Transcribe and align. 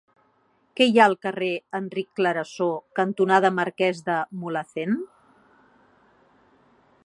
Què 0.79 0.85
hi 0.91 0.95
ha 1.01 1.05
al 1.09 1.15
carrer 1.25 1.49
Enric 1.79 2.07
Clarasó 2.21 2.69
cantonada 3.01 3.53
Marquès 3.61 4.03
de 4.11 4.17
Mulhacén? 4.41 4.99